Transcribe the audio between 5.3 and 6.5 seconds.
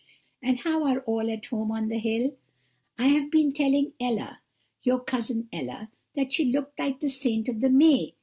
Ella, that she